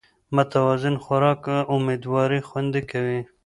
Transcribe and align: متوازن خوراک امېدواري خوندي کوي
متوازن 0.35 0.95
خوراک 1.03 1.43
امېدواري 1.75 2.39
خوندي 2.47 2.81
کوي 2.91 3.19